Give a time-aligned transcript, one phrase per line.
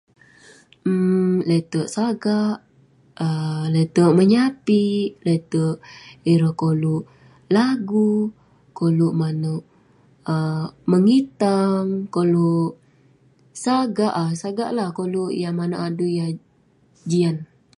[0.91, 2.55] um leterk sagak,
[3.75, 5.75] leterk menyapik, leterk
[6.31, 7.03] ireh koluk
[7.55, 8.09] lagu,
[8.79, 9.63] koluk manouk
[10.33, 11.85] um mengitang,
[12.15, 12.71] koluk
[13.63, 14.89] sagak um sagak lah.
[14.99, 16.29] Koluk yah manouk adui yah
[17.09, 17.37] jian.